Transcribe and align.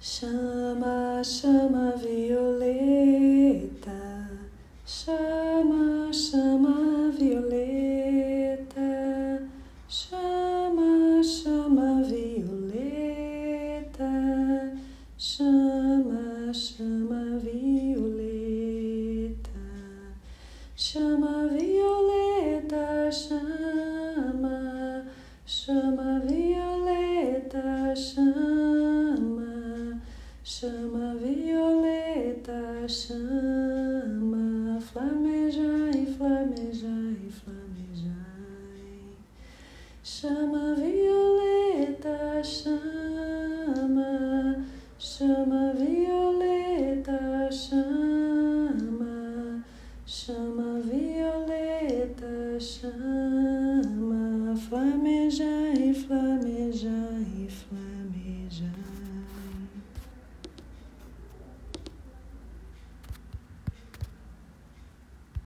Chama, 0.00 1.20
chama 1.22 1.92
violeta, 1.98 3.90
chama, 4.86 6.10
chama 6.10 7.12
violeta, 7.18 8.88
chama, 9.90 11.20
chama 11.20 12.02
violeta, 12.08 14.14
chama, 15.18 16.50
chama 16.54 17.38
violeta, 17.44 19.36
chama 20.76 21.48
violeta, 21.52 23.10
chama, 23.12 25.04
chama 25.46 26.20
violeta, 26.24 27.94
chama. 27.94 28.79
Chama 30.42 31.14
violeta, 31.20 32.88
chama, 32.88 34.80
flamejai, 34.80 36.06
flamejai, 36.16 37.28
flamejai. 37.28 38.14
Chama 40.02 40.74
violeta, 40.80 42.40
chama, 42.42 44.10
chama 44.98 45.74
violeta, 45.76 47.50
chama, 47.52 49.14
chama 50.06 50.80
violeta, 50.88 52.58
chama, 52.58 54.56
flamejai, 54.56 55.92
flamejai. 55.92 57.09